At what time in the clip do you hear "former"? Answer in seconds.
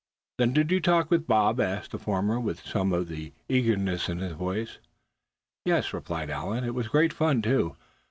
1.99-2.39